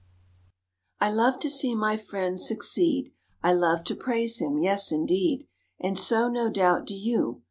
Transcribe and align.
I 0.99 1.11
love 1.11 1.37
to 1.41 1.49
see 1.51 1.75
my 1.75 1.95
friend 1.95 2.39
succeed; 2.39 3.13
I 3.43 3.53
love 3.53 3.83
to 3.83 3.95
praise 3.95 4.39
him; 4.39 4.57
yes, 4.57 4.91
indeed! 4.91 5.47
And 5.79 5.95
so, 5.95 6.27
no 6.27 6.49
doubt, 6.49 6.87
do 6.87 6.95
you. 6.95 7.39